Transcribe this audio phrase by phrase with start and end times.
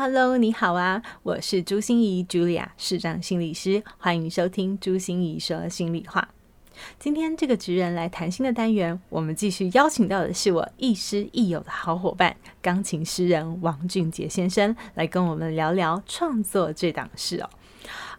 [0.00, 6.28] Hello，你好啊，我是朱心怡 Julia，市长心理师，欢迎收听朱心怡说心里话。
[7.00, 17.50] 今天这个职人来谈心的单元，我们继续邀请到的是我亦师亦友的好伙伴，钢琴诗人王俊杰先生，来跟我们聊聊创作这档事哦。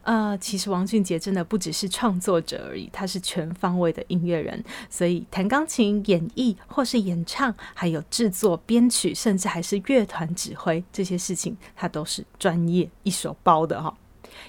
[0.09, 13.95] 呃，其实王俊杰真的不只是创作者而已，他是全方位的音乐人，所以弹钢琴、演绎或是演唱，还有制作、编曲，甚至还是乐团指挥这些事情，他都是专业一手包的哈、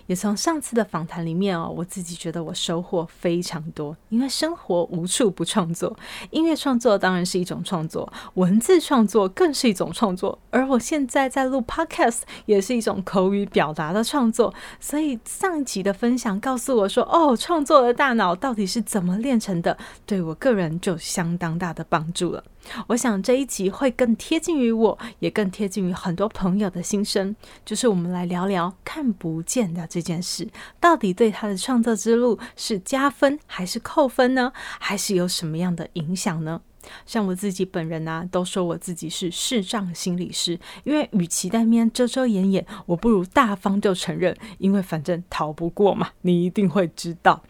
[0.06, 5.96] 也从上次的访谈里面哦，我自己觉得我收获非常多，因为生活无处不创作，
[6.30, 14.52] 音乐创作当然是一种创作，文字创作更是一种创作，而我现在在录 Podcast 也是一种口语表达的创作。
[14.78, 22.42] 所以上一集的分享告诉我说，哦，创作的大脑到底是怎么练成的，对我个人就相当大的帮助了。
[22.88, 27.34] 我想这一集会更贴近于我，也更贴近于很多朋友的心声。
[27.64, 34.52] 就是我们来聊聊看不见的这件事，到底对他的创作之路是加分还是扣分呢？
[34.78, 36.60] 还是有什么样的影响呢？
[37.04, 47.42] 像我自己本人啊，都说我自己是视障心理师，因为与其在那边遮遮掩掩，我不如大方就承认，因为反正逃不过嘛，你一定会知道。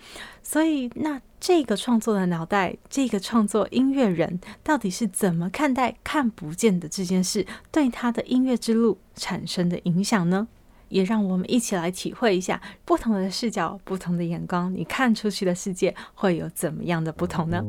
[0.42, 1.20] 所以那。
[1.40, 10.46] 这个创作的脑袋，这个创作音乐人到底是怎么看待看不见的这件事对他的音乐之路产生的影响呢？
[10.90, 17.64] 也让我们一起来体会一下不同的视角、不同的眼光，你看出去的世界会有怎么样的不同呢？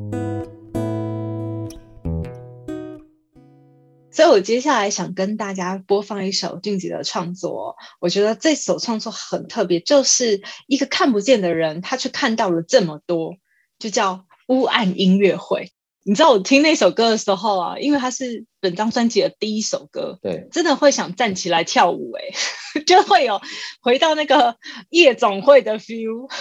[4.12, 13.38] 所以我接下来想跟大家播放一首俊杰的创作，我觉得这首创作很特别，就是一个看不见的人，他却看到了这么多。
[13.82, 15.72] 就叫乌暗音乐会，
[16.04, 22.22] 你知道我听那首歌的时候啊，因为它是本张专辑的第一首歌，对，真的会想站起来跳舞，哎，
[22.86, 23.42] 就会有
[23.82, 24.56] 回到那个
[24.92, 26.30] 夜总会的 feel。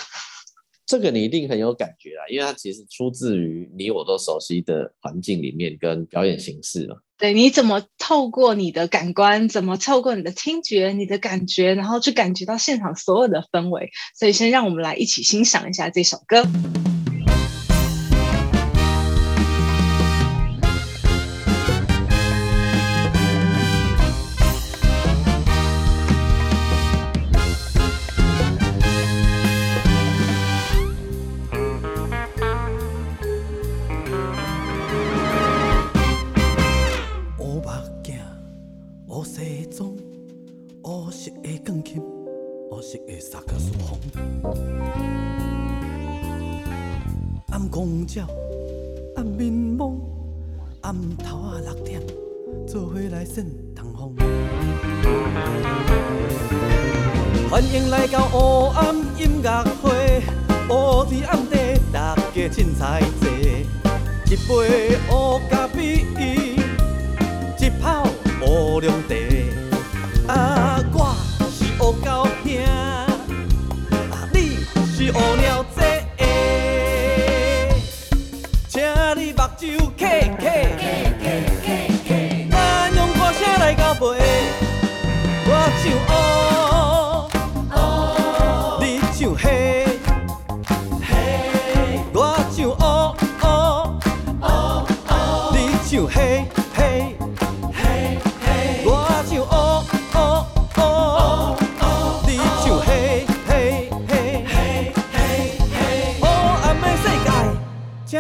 [0.85, 7.01] 这个你一定很有感觉啊，因为它其实出自于你我都熟悉的环境里面跟表演形式了。
[7.17, 13.91] 对，你怎么透过你的感官，怎么透过你的听觉、你的感觉，然后去感觉到现场所有的氛围。
[14.19, 16.45] 所以先让我们来一起欣赏一下这首歌。
[57.51, 60.23] 欢迎来到黑暗音乐会，
[60.69, 61.57] 乌天暗地，
[61.93, 63.29] 大家凊彩坐，
[64.27, 66.07] 一杯黑咖啡，
[67.59, 68.07] 一泡
[68.47, 69.30] 乌龙茶。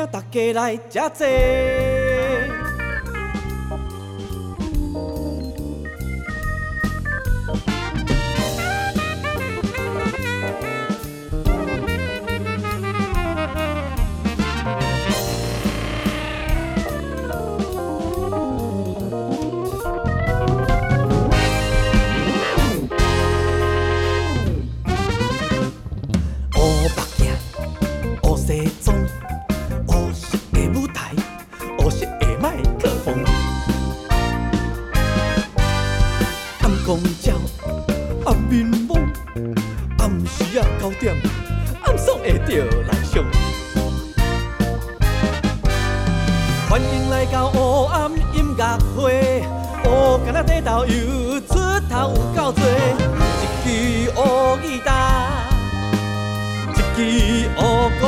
[0.00, 1.79] 请大家来吃坐。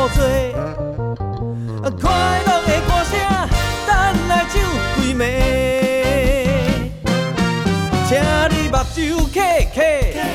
[0.03, 0.53] 乌鼓吹，
[2.01, 2.11] 快
[2.45, 3.13] 乐的歌声
[3.87, 3.91] 等
[4.27, 4.59] 来酒
[4.97, 5.21] 鬼暝，
[8.09, 8.11] 请
[8.51, 10.32] 你目睭开开。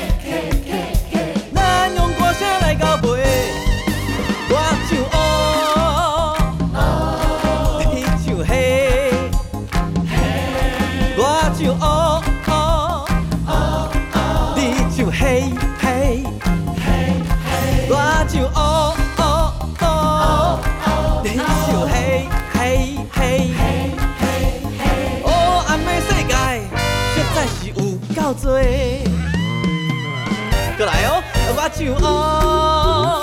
[31.78, 33.22] 唱哦，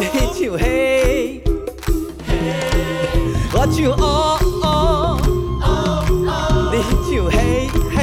[0.00, 0.02] 你
[0.34, 1.40] 唱嘿，
[3.52, 4.02] 我唱哦
[4.64, 4.66] 哦，
[6.72, 6.74] 你
[7.06, 7.96] 唱嘿嘿，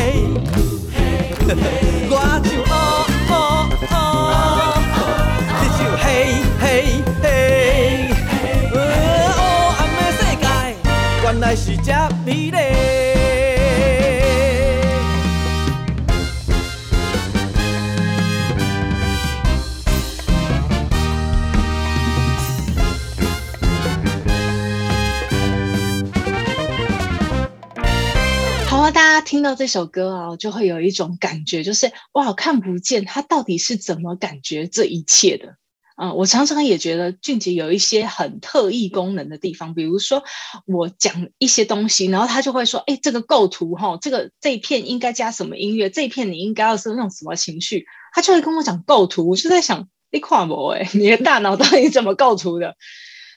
[29.44, 35.58] 听到这首歌啊，就会有一种感觉，就是哇，看不见他到底是怎么感觉这一切的
[35.96, 40.24] 啊、我常常也觉得俊杰有一些很特异功能的地方，比如说
[40.66, 45.90] 我讲一些东西，然后他就会说：“哎，这个构图哈，这个这一片应该加什么音乐？
[45.90, 47.86] 这一片你应该要是用什么情绪？”
[48.16, 52.76] 他就会跟我讲构图，我就在想，你跨模哎，你的大脑到底怎么构图的？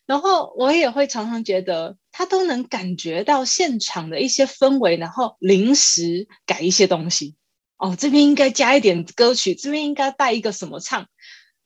[0.06, 7.36] 然后我也会常常觉得，他都能感觉到现场的一些氛围，然后临时改一些东西。
[7.76, 11.08] 哦，这边应该加一点歌曲，这边应该带一个什么唱，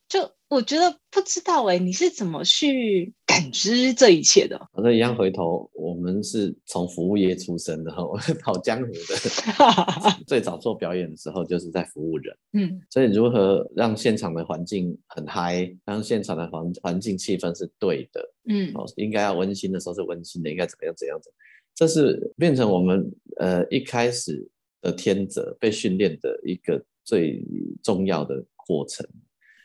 [0.09, 0.35] 就。
[0.51, 4.59] 我觉得不知道哎，你是怎么去感知这一切的？
[4.73, 10.19] 反正一样，回头我们是从服务业出身的，我是跑江湖的。
[10.27, 12.37] 最早做表演的时候，就是在服务人。
[12.55, 18.21] 嗯，所以如何让现场的环境很嗨，让现场的环环境气氛是对的。
[18.49, 21.37] 嗯，哦，应该要温馨的时候是温馨的，应该怎么样怎样怎样，
[21.77, 24.45] 这是变成我们呃一开始
[24.83, 27.41] 的天择被训练的一个最
[27.85, 29.07] 重要的过程。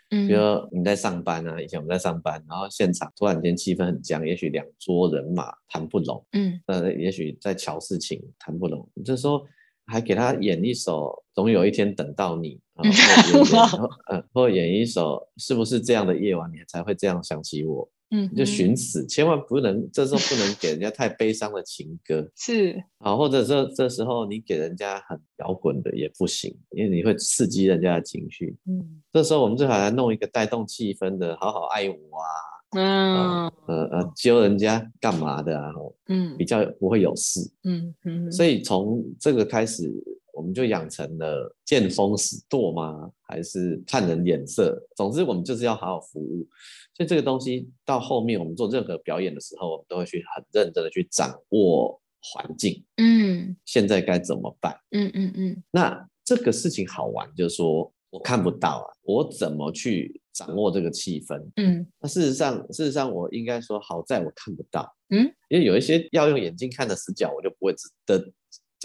[0.10, 9.46] 比如说你在上班啊，以前我们在上班，然后现场突然间气氛很僵，也许两桌人马谈不拢，嗯，呃，也许在瞧事情谈不拢，这时候
[9.86, 17.90] 还给他演一首《总有一天等到你》，然后 呃，或演一首是不是这样的夜晚你才会这样想起我？
[18.12, 28.56] 嗯，就寻死，千万不能，这时候不能给人家太悲伤的情歌， 是啊，或者这这时候你给人家很摇滚的也不行，因为你会刺激人家的情绪。
[28.68, 32.30] 嗯，这时候我们最好来弄一个带动气氛的，好好爱我啊，
[32.78, 35.74] 嗯，呃呃，揪人家干嘛的啊？
[36.08, 37.40] 嗯，比较不会有事。
[37.64, 39.92] 嗯嗯，所以从这个开始，
[40.34, 43.10] 我们就养成了见风使舵吗？
[43.28, 44.80] 还是看人脸色？
[44.96, 46.48] 总之，我们就是要好好服务。
[46.96, 52.84] 所以这个东西到后面，我们做任何表演的时候，我们都会去很认真的去掌握环境。
[52.98, 54.74] 嗯，现在该怎么办？
[54.92, 55.64] 嗯嗯嗯。
[55.72, 61.38] 那这个事情好玩，就是说我看不到啊，我怎么去掌握这个气氛？
[61.58, 64.90] 嗯，那事实上，事实上我应该说，好在我看不到。
[65.10, 68.32] 嗯，因为有一些要用眼睛看的死角，我就不会知的。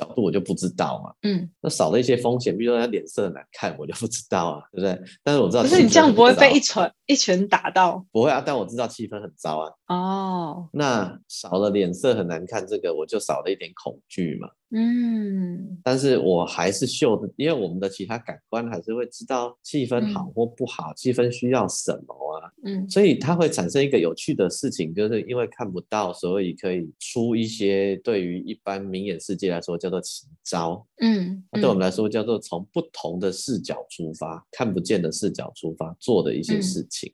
[0.01, 4.99] 角度我就不知道嘛，嗯，那少了一些风险，比如说他脸色很难看，我就不知道啊，对不对？
[5.23, 8.05] 但是我知道，可是你这样不会被一拳一拳打到？
[8.11, 9.71] 不会啊，但我知道气氛很糟啊。
[9.95, 14.49] 哦，那少了脸色很难看，这个我就少了一点恐惧嘛。
[14.73, 22.53] 嗯，但是我还是秀的，因为我们的其他感官还是会知道气氛好或不好，嗯、气氛需要什么啊？
[22.65, 30.87] 嗯，所以它会产生一个有趣的事情，就是因为看不到，所以可以出一些对于一般明眼世界来说叫做奇招。
[31.01, 37.13] 嗯，对我们来说叫做从不同的视角出发，看不见的视角出发做的一些事情。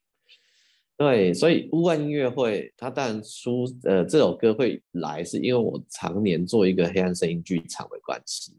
[0.99, 8.53] 嗯对，所以乌暗音乐会，它当然出呃这首歌会来，是因为我常年做一个黑暗声音剧场的关系。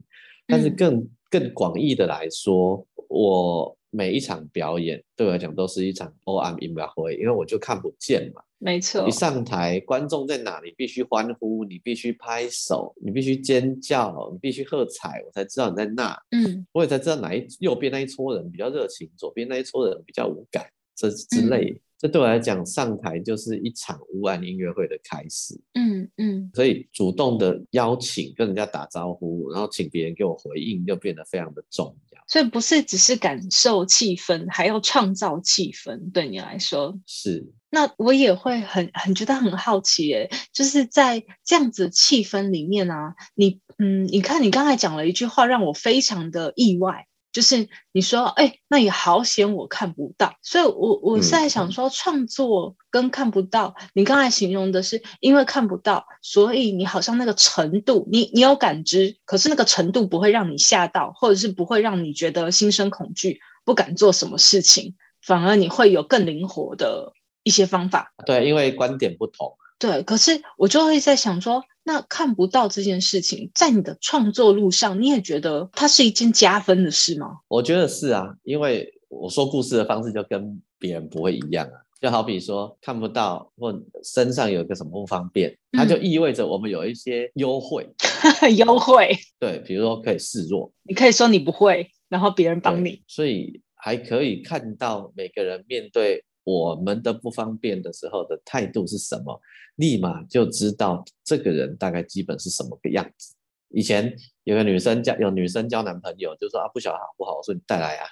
[0.45, 8.41] 但是更更广义的来说，我每一场表演对我来讲都是一场黑暗音乐会，因为我就看不见嘛。
[8.59, 16.15] 没错，一上台，观众在哪里，必须欢呼，你必须拍手，你必须尖叫，你必须喝彩，我才知道你在那。
[16.31, 20.65] 嗯，我也才知道哪一右边那一撮人比较热情，左边那一撮人比较无感。
[20.95, 21.71] 这之类。
[21.71, 25.59] 嗯这对我来讲，上台就是一场乌岸音乐会的开始。
[25.73, 32.21] 嗯嗯，所以主动的邀请跟人家打招呼，然后请别人给我回应，就变得非常的重要。
[32.27, 36.11] 所以不是只是感受气氛，还要创造气氛。
[36.11, 37.51] 对你来说是。
[37.69, 47.07] 那我也会很很觉得很好奇，诶，就是在这样子的气氛里面啊，你嗯，你看你刚才讲了一句话，让我非常的意外。
[47.37, 50.33] 就是你说，哎、欸，那也好险，我看不到。
[50.41, 67.13] 所以我，我我是在想说，创作跟看不到，嗯、你刚才形容的是因为看不到，所以你好像那个程度，你你有感知，可是那个程度不会让你吓到，或者是不会让你觉得心生恐惧，不敢做什么事情，反而你会有更灵活的
[67.43, 68.11] 一些方法。
[68.25, 69.55] 对，因为观点不同。
[69.77, 77.37] 对，可是我就会在想说，那看不到这件事情，在你的创作路上，你也觉得它是一件加分的事吗？
[77.47, 81.79] 我觉得是啊，因为我说故事的方式就跟别人不会一样啊。
[82.01, 87.89] 就好比说看不到或身上有个什么不方便，它就意味着我们有一些优惠。
[88.57, 89.17] 优惠。
[89.39, 93.01] 对，比如说可以示弱，你可以说你不会，然后别人帮你。
[93.07, 99.41] 所以还可以看到每个人面对我们的不方便的时候的态度是什么。
[99.75, 103.35] 立马就知道这个人大概基本是什么个样子。
[103.67, 108.07] 以前有个女生交有女生交男朋友，就说啊不晓得好不好，我说你带来啊。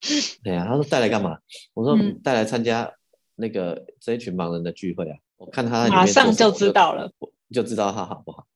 [0.42, 1.38] 对呀、啊，他说带来干嘛？
[1.74, 2.90] 我说带来参加
[3.34, 5.18] 那个这一群盲人的聚会啊。
[5.36, 7.12] 我看他马上就知道了，
[7.52, 8.46] 就知道他好不好。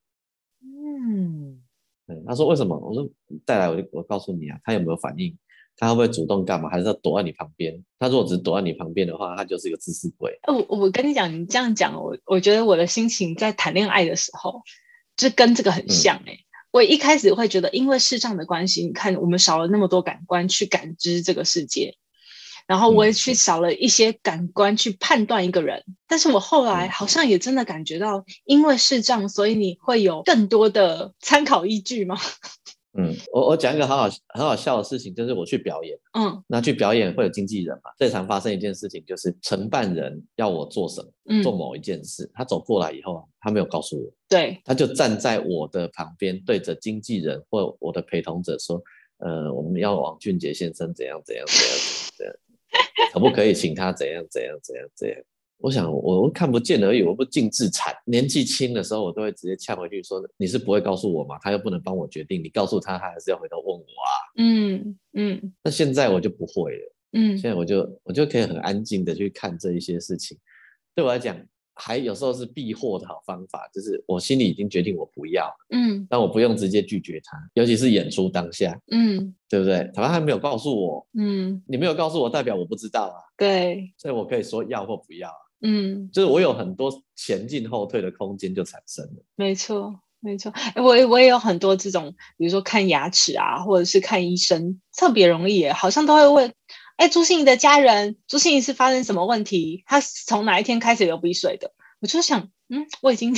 [0.63, 1.63] 嗯，
[2.07, 2.79] 对，他说为什么？
[2.79, 3.07] 我说
[3.45, 5.37] 带来我就我告诉你啊，他有没有反应？
[5.77, 6.69] 他会不会主动干嘛？
[6.69, 7.83] 还是要躲在你旁边？
[7.99, 10.39] 他如果只是躲在你旁边的话，他就是一个自私鬼。
[10.47, 14.63] 我我跟你讲，你这样讲，我我觉得我的心情在谈恋爱的时候，
[15.17, 16.35] 就跟这个很像哎、欸。
[16.35, 21.97] 嗯、我一开始会觉得，因为视障的关系，你看我们少了那么多感官去感知这个世界，
[22.67, 25.83] 然后我也去少了一些感官去判断一个人。
[25.89, 32.17] 嗯、但是我后来好像也真的感觉到，因为视障，所以你会有更多的参考依据吗？
[32.95, 37.91] 嗯，我我讲一个很好很好笑的事情，就是我去表演，嗯，那去表演会有经纪人嘛？
[37.97, 48.83] 最常发生一件事情就是承办人要我做什么，嗯，做某一件事，他走过来以后，他没有告诉我，对，他就站在我的旁边，对着经纪人或我的陪同者说，
[49.19, 51.79] 呃，我们要王俊杰先生怎样怎样怎样
[52.19, 52.35] 怎样，
[52.99, 55.19] 怎样，可不可以请他怎样怎样怎样怎样？
[55.63, 57.95] 我想我看不见而已，我不尽自残。
[58.05, 61.39] 年纪轻的时候，我都会直接呛回去说：“你是不会告诉我吗？
[61.41, 64.11] 他又不能帮我决定，你告诉他，他还是要回头问我啊。
[64.39, 64.75] 嗯”
[65.15, 65.53] 嗯嗯。
[65.63, 66.95] 那现在我就不会了。
[67.13, 67.39] 嗯。
[67.39, 70.37] 现在我就我就可以很安静的去看这一些事情。
[70.97, 71.41] 对我来讲，
[71.75, 75.49] 还有时候是避祸的好方法，就是我心里已经决定我不要。
[75.71, 76.05] 嗯。
[76.11, 78.77] 但我不用直接拒绝他，尤其是演出当下。
[78.91, 79.33] 嗯。
[79.49, 79.89] 对不对？
[79.95, 81.07] 他还没有告诉我。
[81.17, 81.63] 嗯。
[81.69, 83.23] 你没有告诉我，代表我不知道啊。
[83.37, 83.93] 对。
[83.97, 85.31] 所以我可以说要或不要。
[85.65, 89.25] 嗯，就是我有很多前进后退的空间就产生了。
[89.37, 90.51] 没错，没错。
[90.53, 96.53] 哎，我我也有很多这种，比如说看牙齿啊，或者是看医生，特别容易，好像都会问，
[96.97, 99.85] 哎，朱心怡的家人，朱心怡是发生什么问题？
[99.87, 101.73] 他从哪一天开始流鼻水的？
[102.01, 103.33] 我就想，嗯，我已经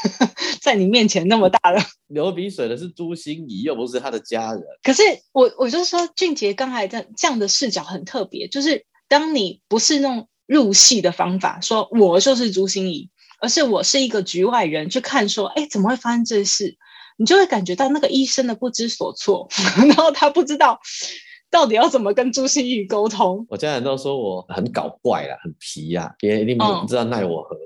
[0.62, 4.62] 在你面前那么大了， 流鼻水的是朱心怡，又不是他的家人。
[4.82, 5.02] 可是
[5.32, 10.26] 我我就说，俊杰刚才这这样的视角很特别，就是当你不是那种。
[10.46, 13.10] 入戏的方法，说我就是朱心怡，
[13.40, 16.76] 而是我是一个局外人去看，说，哎，怎么会发生这事？
[17.18, 19.48] 你就会感觉到那个医生的不知所措，
[19.88, 20.78] 然后他不知道
[21.50, 23.46] 到底要怎么跟朱心怡沟通。
[23.48, 27.56] 我家人都说我很搞怪啦，很皮呀，别人一定不知道奈我何，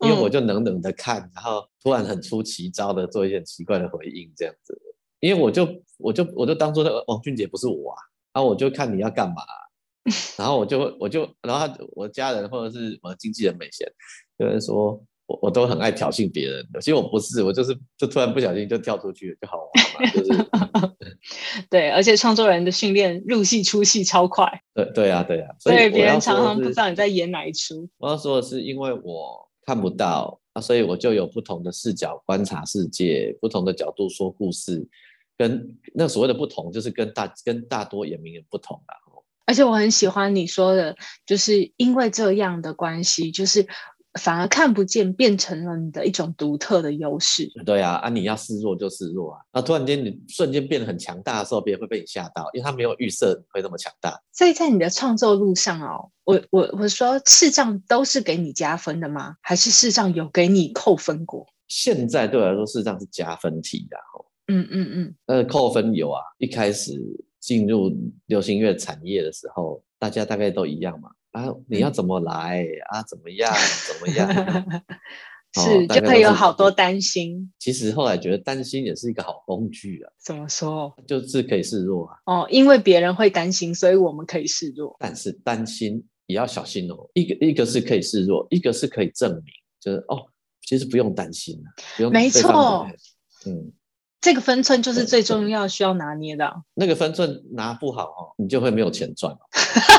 [0.00, 4.76] 嗯、因为我就冷冷的看，然后突然很出奇招的做一些奇怪的回应，这样子。
[5.20, 5.68] 因为我就
[5.98, 7.98] 我就我就当做那个王俊杰不是我啊，
[8.34, 9.36] 然后我就看你要干嘛。
[10.36, 13.86] 然后我就我就然后我家人或者是我的经纪人美贤，
[14.38, 20.48] 有人说我我都很爱挑衅别人的，其实我不是，我就是就突然不小心就跳出去了，就好玩嘛，就是
[21.68, 27.88] 对，而且创作人的训练入戏出戏超快，对对啊对啊，所以别人常常不知道你在演哪一出。
[27.98, 34.88] 我要说的是，因为我看不到啊，所以我就有不同的视角观察世界，不同的角度说故事，
[35.36, 38.94] 跟那所谓的不同，就是跟大跟大多演名人不同啊。
[39.48, 43.66] 而且我很喜欢你说的，就是因为这样的关系，就是
[44.20, 47.50] 反而看不见变成了你的一种独特的优势。
[47.64, 54.20] 对啊，啊，你要示弱就示弱啊，那突然间你瞬间变得很强大的时候，别人会被你吓到，因为他没有预设会那么强大。
[54.34, 59.36] 所以在你的创作路上哦，我我我说视障都是给你加分的吗？
[59.40, 61.46] 还是视障有给你扣分过？
[61.68, 63.96] 现在对我来说，视障是加分题的。
[64.50, 66.92] 嗯嗯嗯，呃，扣分有啊，一开始
[67.40, 67.90] 进入
[68.26, 71.10] 流行乐产业的时候，大家大概都一样嘛。
[71.32, 73.02] 啊，你要怎么来、嗯、啊？
[73.02, 73.54] 怎么样？
[73.86, 74.82] 怎么样？
[75.54, 77.50] 是，哦、就会有好多担心。
[77.58, 80.12] 其实后来觉得担心也是一个好工具啊。
[80.22, 80.94] 怎么说？
[81.06, 82.16] 就是可以示弱啊。
[82.26, 84.96] 哦，因为别人会担心，所以我们可以示弱。
[84.98, 87.08] 但是担心也要小心哦。
[87.14, 89.44] 一个一个是可以示弱，一个是可以证明，
[89.80, 90.26] 就是哦，
[90.62, 91.64] 其实不用担心了，
[91.96, 92.12] 不用。
[92.12, 92.86] 没错。
[93.46, 93.72] 嗯。
[94.20, 96.62] 这个分寸就是最重要，需要拿捏的。
[96.74, 99.36] 那个分寸拿不好哦，你就会没有钱赚。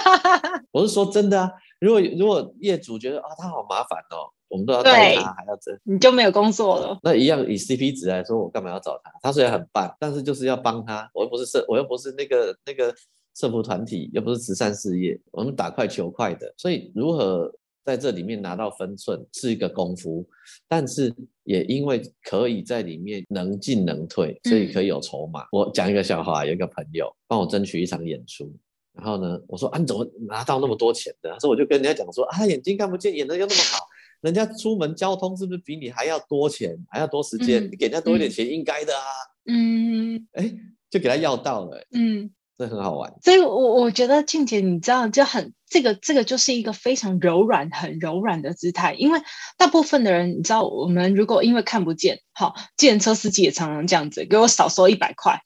[0.71, 6.97] 我是说真的啊，如果如果业主觉得啊、哦，他好麻烦哦，我们都要带他，还要这，你就没有工作了。
[7.01, 9.11] 那一样以 CP 值来说，我干嘛要找他？
[9.21, 11.09] 他虽然很棒，但是就是要帮他。
[11.13, 12.93] 我又不是社，我又不是那个那个
[13.35, 16.53] 社服团体，又不是慈善事业，我们打快求快的。
[16.57, 17.51] 所以如何？
[17.83, 20.27] 在这里面拿到分寸是一个功夫，
[20.67, 25.41] 但是也因为可以在里面能进能退，所以可以有筹码。
[25.43, 28.51] 嗯、我讲一个笑话，有一个朋友帮我争取一场演出，
[28.93, 31.39] 然后呢，我说啊，你怎么拿到那么多钱的？
[31.39, 33.85] 所以我就跟人家讲说啊，眼睛看不见，演的又那么好，
[34.21, 37.63] 人家出门交通是不是比你还要多钱，还要多时间？
[37.63, 39.03] 嗯、你给人家多一点钱，应该的啊。
[39.45, 40.53] 嗯，哎，
[40.89, 41.83] 就给他要到了。
[41.93, 42.29] 嗯。
[42.59, 48.93] 这很好玩，所以我我觉得静姐，你知道，就很这个这个就是一个非常柔软、很柔软的姿态。
[48.95, 49.21] 因为
[49.57, 55.41] 大部分的人，你知道，我们如果因为看不见，好，计程车司机也常常这样子，给我少收一百块，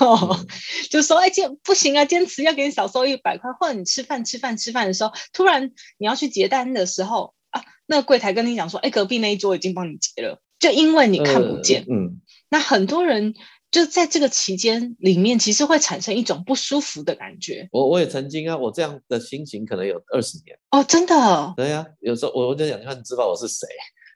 [0.00, 0.46] 嗯、
[0.90, 3.52] 就说哎，坚不行啊，坚持要给你少收一百块。
[3.52, 13.34] 或者你吃饭吃饭吃饭的时候，突然你要去结单的时候啊，那个柜台跟你讲说，哎，隔壁那一桌已经帮你结了，就因为你看不见，呃、嗯，那很多人。
[13.70, 17.68] 就在这个期间里面，其实会产生一种不舒服的感觉。
[17.70, 21.54] 我我也曾经啊，我这样的心情可能有二十年哦，真的。
[21.56, 23.66] 对呀、啊，有时候我我就想，你看，你知道我是谁？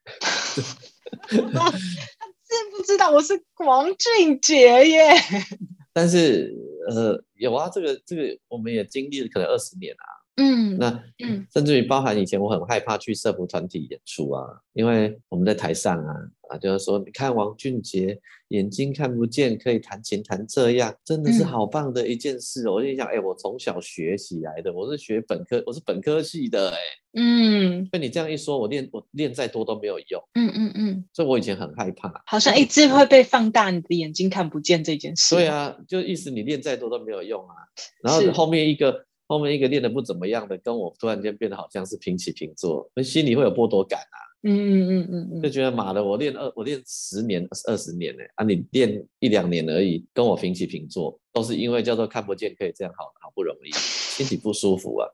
[1.28, 5.10] 他知不知道我是王俊杰耶？
[5.92, 6.50] 但是
[6.88, 10.06] 呃，有啊，这个这个我们也经历了可能二十年啊。
[10.42, 16.14] 嗯，那嗯，甚至于包含以前我很害怕去社福团体演出啊，因为我们在台上啊
[16.48, 22.64] 啊，就是说你看王俊杰眼睛看不见，可以弹琴弹这样，真的是好棒的一件事。
[22.64, 26.80] 嗯、我就想，哎、欸，我从小学起来的，我是学本科，我是本科系的、欸，哎，
[27.14, 30.22] 嗯，被你这样一说，我练我练再多都没有用。
[30.34, 35.34] 嗯嗯嗯，所以我以前很害怕，好像一直会被放大你的眼睛看不见这件事。
[35.36, 37.54] 对啊，就意思你练再多都没有用啊。
[38.02, 39.06] 然后后面一个。
[39.32, 44.18] 后面一个练得不怎么样的，跟我突然间变得好像是平起平坐，那心里会有剥夺感啊。
[44.42, 55.08] 嗯嗯嗯嗯嗯，就觉得妈的，我练二，我练十年、二十年呢，啊，你练一两年而已，跟我平起平坐，都是因为叫做看不见可以这样好，好不容易，心里不舒服啊。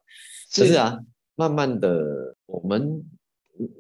[0.51, 0.99] 是，是啊，
[1.37, 3.05] 慢慢的我们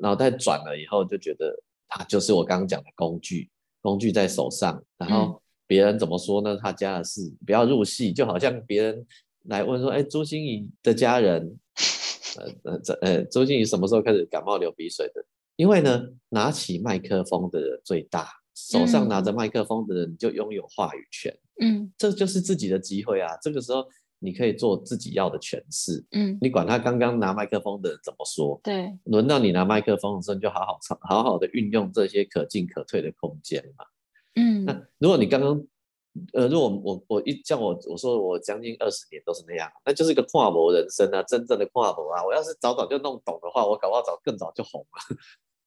[0.01, 1.53] 脑袋转了以后，就觉得
[1.89, 3.51] 它就是我刚刚讲的工具，
[3.83, 6.57] 工具在手上，然后别人怎么说呢？
[6.57, 9.05] 他家的事不要入戏，就好像别人。
[9.49, 11.59] 来问说，哎，朱星仪的家人，
[12.37, 15.25] 呃呃这呃，朱星仪什么时候开始感冒流鼻水的？
[15.57, 21.35] 因为呢，拿起麦克风的人最大，手上拿着麦克风的人就拥有话语权。
[21.61, 23.37] 嗯，这就是自己的机会啊！
[23.43, 23.85] 这个时候
[24.19, 26.05] 你可以做自己要的诠释。
[26.13, 28.61] 嗯，你管他刚刚拿麦克风的人怎么说？
[28.63, 33.85] 对，轮到你拿麦克风的时候，你就好好唱，好好的运用这些可进可退的空间嘛。
[34.37, 35.67] 嗯，那如果你刚刚。
[36.33, 42.25] 呃，如果我我一像我我说我将近二十年都是那样，那就是一个跨模人生啊，真正的跨模啊。
[42.25, 45.17] 我要是早早就弄懂的话，我搞不好早更早就红了。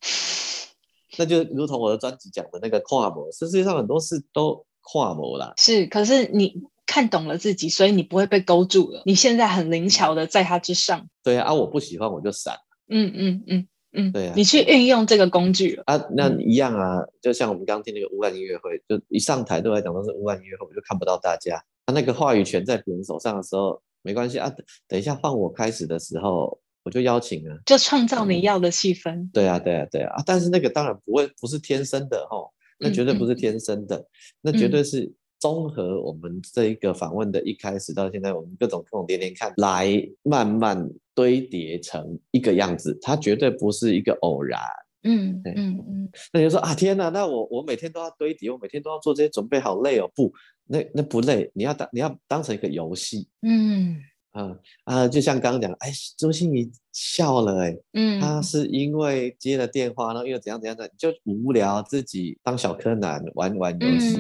[1.17, 5.53] 那就如同我的专辑讲的那个跨模，实际上很多事都跨模啦。
[5.57, 6.53] 是，可是你
[6.85, 9.03] 看懂了自己，所以你不会被勾住了。
[9.05, 11.07] 你现在很灵巧的在它之上。
[11.23, 12.55] 对啊，啊我不喜欢我就闪。
[12.87, 13.67] 嗯嗯嗯。
[13.93, 21.61] 嗯，对啊，你去运用这个工具啊，那一样啊，就像我们刚刚听那个乌兰音乐会，就一上台对我来讲都是乌兰音乐会，我就看不到大家。
[21.85, 24.51] 他、啊、那个话语权在别人手上的时候，没关系啊，
[24.87, 29.29] 等一下换我开始的时候，我就邀请啊，就创造你要的气氛。
[29.33, 32.49] 对啊，对啊，对啊，啊，但是那个当然不会，不是天生的哦，
[32.79, 34.05] 那绝对不是天生的，嗯嗯。
[34.41, 40.89] 那绝对是综合我们这一个访问的一开始到现在，我们各种各种点点看来慢慢。
[41.13, 44.57] 堆叠成一个样子，它绝对不是一个偶然。
[45.03, 46.09] 嗯嗯嗯。
[46.31, 50.09] 那你就说啊，天哪，那我我每天都要堆叠，我每天都要做这些准备，好累哦。
[50.15, 50.31] 不，
[50.67, 53.27] 那那不累，你要当你要当成一个游戏。
[53.41, 53.97] 嗯
[54.31, 64.17] 啊啊，就像刚刚讲，哎，朱芯仪笑了，哎，嗯，他是因为接了电话，然后又怎样怎样的，就无聊，自己当小柯南玩玩游戏，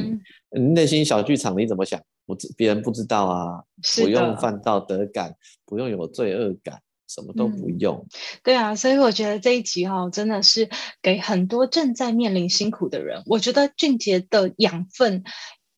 [0.49, 2.01] 嗯、内心小剧场你怎么想？
[2.27, 3.63] 我别人不知道啊，
[4.01, 7.95] 不用犯道德感，不用有罪恶感，什么都不用。
[7.95, 8.07] 嗯、
[8.43, 10.69] 对啊，所以我觉得这一集哈、哦，真的是
[11.01, 13.21] 给很多正在面临辛苦的人。
[13.25, 15.23] 我觉得俊杰的养分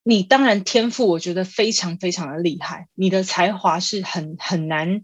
[0.03, 5.01] 你当然天赋，我觉得非常非常的厉害，你的才华是很很难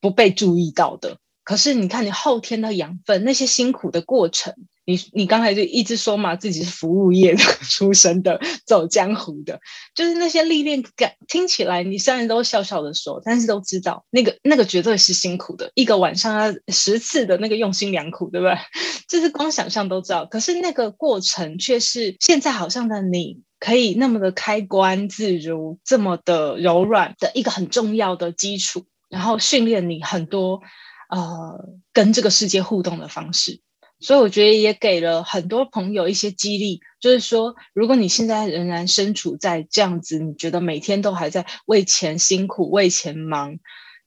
[0.00, 1.18] 不被注意到的。
[1.44, 7.34] 可是你看，你后天的养分，那些辛苦的过程，你你刚才就一直说嘛，自己是服务业
[7.68, 9.60] 出身的，走江湖的，
[9.92, 18.56] 就是那些历练感，听起来你虽然都笑笑的说，但是都知道那个那个绝对是辛苦的，一个晚上要十次的那个用心良苦，对不对？
[19.08, 20.26] 就是光想象都知道。
[20.26, 30.60] 可是那个过程却是现在好像的你可以那么的开关自如，这么的柔软的一个很重要的基础，然后训练你很多。
[31.14, 33.60] 呃，跟这个世界互动的方式，
[34.00, 43.58] 所以我觉得也给了很多朋友一些激励，就是说，如果你现在仍然身处在这样子，你觉得每天都还在为钱辛苦、为钱忙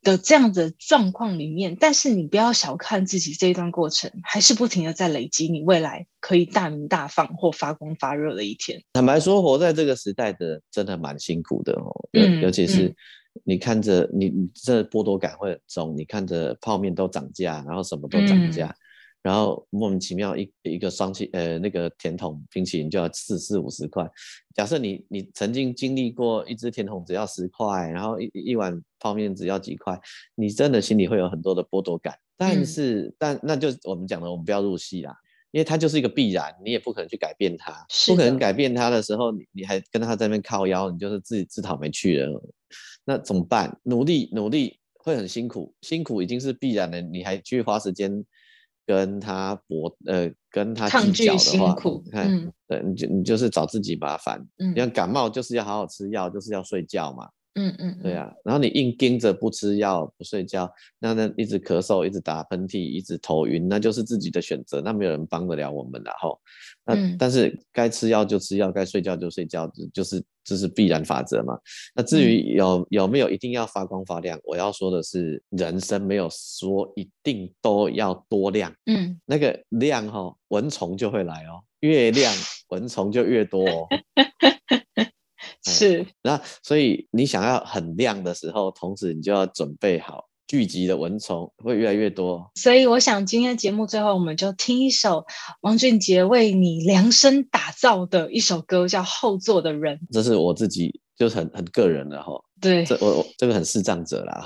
[0.06, 8.82] 的这样的状况里面，但是你不要小看自己这一段过程，还是不停的在累积你未来可以大鸣大放或发光发热的一天。
[8.94, 12.88] 坦白说，活在这个时代的真的蛮辛苦的哦，嗯，尤其是。
[12.88, 12.96] 嗯
[13.44, 15.94] 你看着你，你这剥夺感会很重。
[15.98, 18.80] 你看着泡面都涨价，然后什么都涨价，嗯、
[19.26, 24.08] 然后莫名其妙一一个双气呃那个甜筒冰淇淋就要四四五十块。
[24.54, 30.00] 假设你你曾经经历过一支甜筒只要十块，然后一一碗泡面只要几块，
[30.36, 32.16] 你真的心里会有很多的剥夺感。
[32.38, 35.18] 但是、嗯、但那就我们讲的，我们不要入戏啦，
[35.50, 42.40] 因为它就是一个必然，你也不可能去改变它，不可能改变它的时候，你你还跟他在那边靠腰，你就是自己自讨没趣了。
[43.04, 43.76] 那怎么办？
[43.82, 47.02] 努力努力会很辛苦，辛苦已经是必然的。
[47.02, 48.24] 你还去花时间
[48.86, 54.40] 跟他搏，呃，跟他计较的话，你看，嗯、对，你就你就是找自己麻烦。
[54.60, 57.30] 嗯，你像感冒就是要好好吃药，就是要睡觉嘛。
[57.56, 58.32] 嗯嗯，对啊。
[58.44, 66.02] 然后你硬盯着不吃药不睡觉，那那一直咳嗽，一直打喷嚏，一直头晕，那就是自己的选择，那没有人帮得了我们。
[66.06, 66.40] 然后，
[66.86, 70.24] 那、嗯、但是该吃药就吃药，该睡觉就睡觉，就是。
[70.48, 71.58] 这是必然法则嘛？
[71.96, 78.72] 那至于有、嗯、有没有一定要发光发亮，我要说的是，人生没有说一定都要多亮。
[78.86, 82.32] 嗯，那个亮哈、哦，蚊虫就会来哦，越亮
[82.70, 83.88] 蚊虫就越多哦。
[85.66, 90.26] 是，那所以你想要很亮的时候，同时你就要准备好。
[90.48, 95.26] 聚集的蚊虫会越来越多，所以我想今天节目最后我们就听一首
[95.62, 99.98] 王俊杰为你量身打造的一首歌，叫《后座的人》。
[100.12, 104.46] 这是我自己就是很很个人的哈，对，这我这个很视障者啦。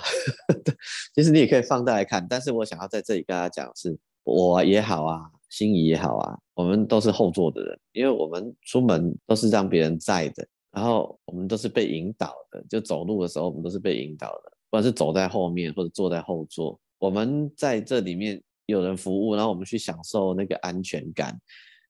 [1.13, 10.47] 其实你也可以放大来看，但是我想要在这里跟大家讲的是，我也好啊，心仪也好啊，我们都是后座的人，因为我们出门都是让别人载的，
[10.79, 14.51] 然后我们都是被引导的，就走路的时候我们都是被引导的。
[14.69, 21.37] 不管是走在后面或者坐在后座，我们在这里面有人服务，然后我们去享受那个安全感，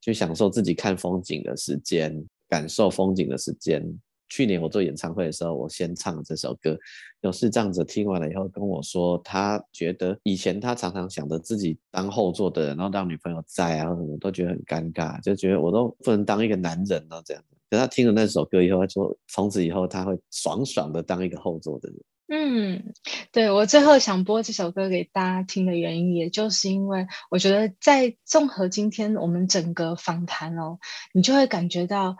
[0.01, 3.85] 去享受自己看风景的时间，感受风景的时间。
[4.27, 6.75] 去年我做演唱会的时候，我先唱这首歌，
[7.21, 17.43] 有视障者听完了以后跟我说，他觉得以前他常常想着自己当后座的人，然后让女朋友在啊，我都觉得很尴尬，就觉得我都不能当一个男人了这样。
[17.69, 21.99] 可他听了那首歌以后，他说从此以后他会爽爽的当一个后座的人。
[22.31, 22.93] 嗯，
[23.31, 30.77] 对，我最后想播这首歌给大家听的原因，也就是因为我觉得在综合今天我们整个访谈哦，
[31.11, 32.17] 你就会感觉到，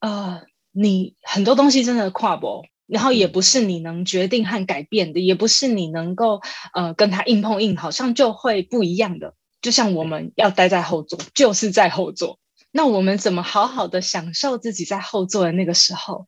[0.00, 6.40] 呃，你很多东西真的跨博，然后也不是你能决定和改变的，也不是你能够
[6.72, 9.34] 呃跟他硬碰硬，好像就会不一样的。
[9.60, 12.39] 就像我们要待在后座，就是在后座，
[12.70, 16.26] 那我们怎么好好的享受自己在后座的那个时候？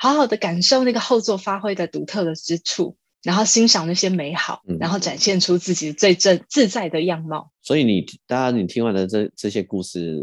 [0.00, 7.50] 好好的感受那个后座发挥的独特的之处，然后欣赏那些美好，嗯、然后展现出自己最正自在的样貌。
[7.62, 10.22] 所以你，大家你听完了这这些故事，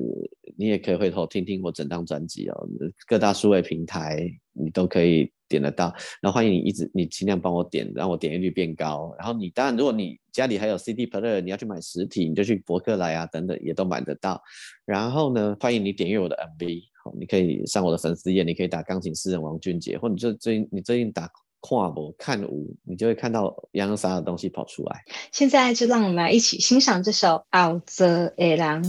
[0.58, 2.67] 你也可以回头听听我整张专辑哦，
[3.08, 5.93] 各大数位平台你都可以点得到。
[6.21, 9.13] 然后欢迎你一直你尽量帮我点，让我点击率变高。
[9.19, 14.41] 然后你当然，如果你家里还有 CD player，你要去买实体，你就去博客来啊等等，也都买得到。
[14.86, 16.81] 然后呢，欢迎你点阅我的 MV。
[17.19, 21.27] 你可以上我的粉丝页，你可以打钢琴诗人王俊杰，或者你就最近你最近打
[21.67, 25.04] 跨步看舞，你就会看到洋洋洒洒的东西跑出来。
[25.32, 28.84] 现在就让我们来一起欣赏这首《后座的人》。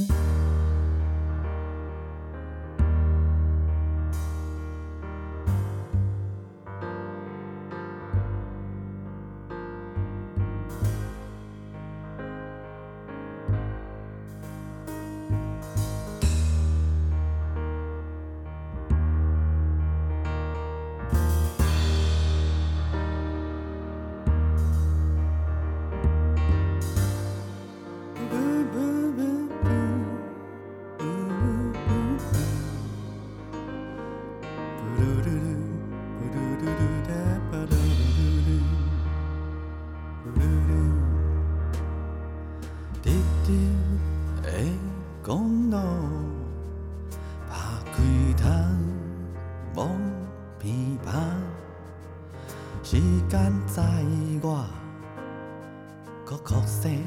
[56.46, 57.02] 搁哭声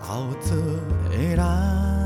[0.00, 0.56] 后做
[1.10, 2.03] 的人，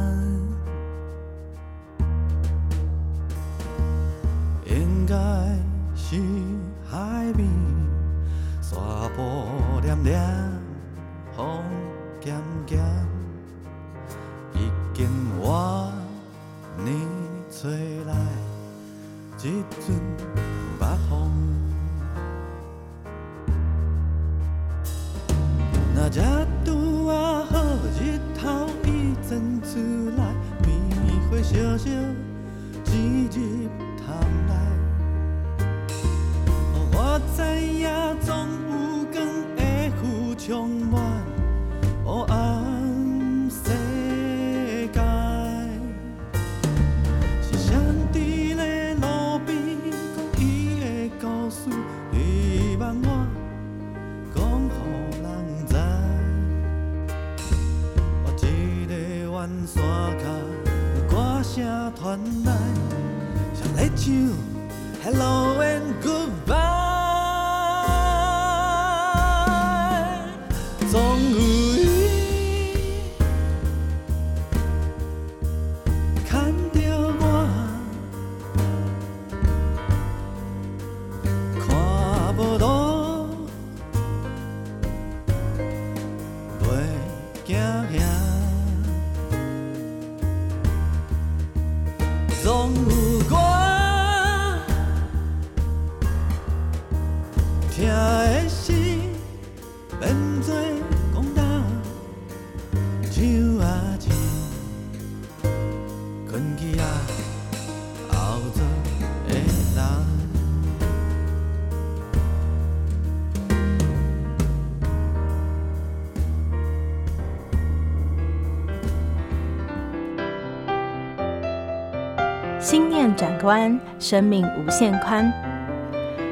[123.19, 125.31] 心念转关，生命无限宽。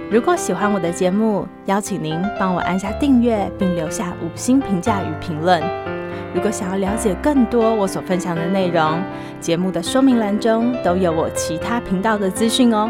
[0.08, 5.60] 如果喜欢我的节目，邀请您帮我按下订阅，并留下五星评价与评论。
[6.32, 9.02] 如果想要了解更多我所分享的内容，
[9.40, 12.88] 节目的说明栏中都有我其他频道的资讯哦。